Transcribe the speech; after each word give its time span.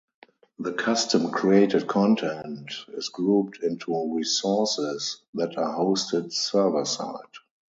The 0.57 0.73
custom 0.73 1.29
created 1.29 1.85
content 1.87 2.71
is 2.87 3.09
grouped 3.09 3.59
into 3.61 4.15
"resources" 4.15 5.21
that 5.35 5.59
are 5.59 5.77
hosted 5.77 6.33
server-side. 6.33 7.19